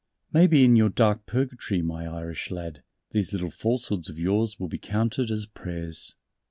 "Maybe 0.33 0.63
in 0.65 0.75
your 0.75 0.89
dark 0.89 1.27
purgatory, 1.27 1.83
my 1.83 2.07
Irish 2.07 2.49
lad, 2.49 2.81
these 3.11 3.31
little 3.33 3.51
falsehoods 3.51 4.09
of 4.09 4.17
yours 4.17 4.59
will 4.59 4.67
be 4.67 4.79
counted 4.79 5.29
as 5.29 5.45
prayers." 5.45 6.15